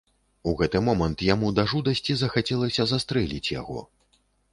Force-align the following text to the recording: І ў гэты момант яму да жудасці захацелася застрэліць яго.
І 0.43 0.45
ў 0.51 0.59
гэты 0.59 0.79
момант 0.85 1.19
яму 1.33 1.51
да 1.57 1.65
жудасці 1.73 2.15
захацелася 2.21 2.87
застрэліць 2.93 3.53
яго. 3.61 3.79